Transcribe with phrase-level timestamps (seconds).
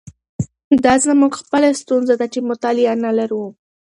[0.83, 3.45] دا زموږ خپله ستونزه ده چې مطالعه نه لرو.